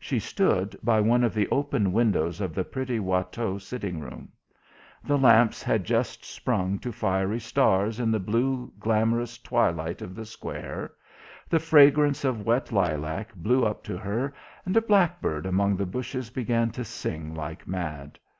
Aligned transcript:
She 0.00 0.18
stood 0.18 0.76
by 0.82 1.00
one 1.00 1.22
of 1.22 1.32
the 1.32 1.46
open 1.50 1.92
windows 1.92 2.40
of 2.40 2.56
the 2.56 2.64
pretty 2.64 2.98
Watteau 2.98 3.56
sitting 3.58 4.00
room. 4.00 4.30
The 5.04 5.16
lamps 5.16 5.62
had 5.62 5.84
just 5.84 6.24
sprung 6.24 6.80
to 6.80 6.90
fiery 6.90 7.38
stars 7.38 8.00
in 8.00 8.10
the 8.10 8.18
blue 8.18 8.72
glamorous 8.80 9.38
twilight 9.38 10.02
of 10.02 10.16
the 10.16 10.26
square; 10.26 10.90
the 11.48 11.60
fragrance 11.60 12.24
of 12.24 12.44
wet 12.44 12.72
lilac 12.72 13.32
blew 13.36 13.64
up 13.64 13.84
to 13.84 13.96
her, 13.96 14.34
and 14.66 14.76
a 14.76 14.82
blackbird 14.82 15.46
among 15.46 15.76
the 15.76 15.86
bushes 15.86 16.30
began 16.30 16.72
to 16.72 16.84
sing 16.84 17.32
like 17.32 17.64
mad 17.64 18.18